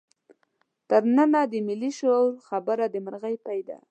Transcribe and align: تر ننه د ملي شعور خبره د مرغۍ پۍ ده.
تر 0.89 1.01
ننه 1.15 1.41
د 1.51 1.53
ملي 1.67 1.91
شعور 1.99 2.33
خبره 2.47 2.85
د 2.93 2.95
مرغۍ 3.05 3.35
پۍ 3.45 3.59
ده. 3.67 3.77